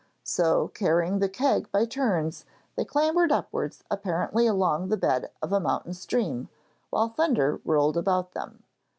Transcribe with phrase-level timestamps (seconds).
[0.23, 2.43] So, carrying the keg by turns
[2.75, 6.49] they clambered upwards apparently along the bed of a mountain stream,
[6.89, 8.63] while thunder rolled about them.